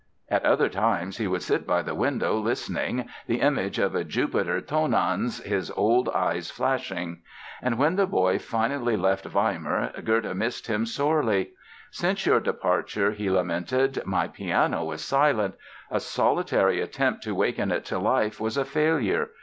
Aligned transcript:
At 0.29 0.43
other 0.43 0.67
times 0.67 1.17
he 1.17 1.27
would 1.27 1.43
sit 1.43 1.67
by 1.67 1.83
the 1.83 1.93
window 1.93 2.39
listening, 2.39 3.07
the 3.27 3.39
image 3.39 3.77
of 3.77 3.93
a 3.93 4.03
Jupiter 4.03 4.59
Tonans, 4.59 5.43
his 5.43 5.69
old 5.69 6.09
eyes 6.09 6.49
flashing. 6.49 7.21
And 7.61 7.77
when 7.77 7.97
the 7.97 8.07
boy 8.07 8.39
finally 8.39 8.97
left 8.97 9.25
Weimar 9.25 9.91
Goethe 10.03 10.33
missed 10.33 10.65
him 10.65 10.87
sorely. 10.87 11.51
"Since 11.91 12.25
your 12.25 12.39
departure", 12.39 13.11
he 13.11 13.29
lamented, 13.29 14.01
"my 14.07 14.27
piano 14.27 14.89
is 14.89 15.01
silent. 15.03 15.53
A 15.91 15.99
solitary 15.99 16.81
attempt 16.81 17.21
to 17.25 17.35
waken 17.35 17.69
it 17.69 17.85
to 17.85 17.99
life 17.99 18.39
was 18.41 18.57
a 18.57 18.65
failure. 18.65 19.29